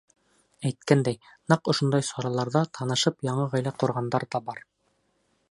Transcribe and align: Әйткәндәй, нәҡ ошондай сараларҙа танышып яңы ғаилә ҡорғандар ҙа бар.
Әйткәндәй, 0.69 1.19
нәҡ 1.53 1.69
ошондай 1.73 2.07
сараларҙа 2.09 2.65
танышып 2.79 3.23
яңы 3.29 3.47
ғаилә 3.53 3.75
ҡорғандар 3.85 4.27
ҙа 4.35 4.43
бар. 4.51 4.65